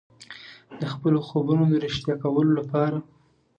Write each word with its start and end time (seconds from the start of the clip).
د 0.79 0.81
خپلو 0.93 1.17
خوبونو 1.27 1.63
د 1.69 1.73
ریښتیا 1.83 2.15
کولو 2.23 2.51
لپاره. 2.59 2.97